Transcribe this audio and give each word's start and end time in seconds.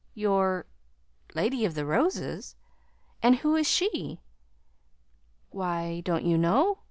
"Your 0.15 0.65
Lady 1.35 1.63
of 1.63 1.75
the 1.75 1.85
Roses! 1.85 2.55
And 3.21 3.35
who 3.35 3.55
is 3.55 3.67
she?" 3.67 4.19
"Why, 5.51 6.01
don't 6.03 6.25
you 6.25 6.39
know? 6.39 6.79